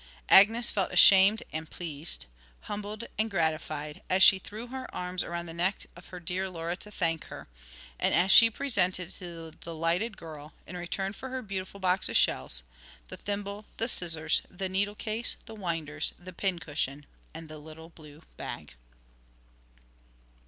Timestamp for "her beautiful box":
11.29-12.09